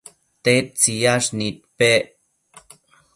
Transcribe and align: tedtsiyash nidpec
tedtsiyash 0.43 1.29
nidpec 1.37 2.05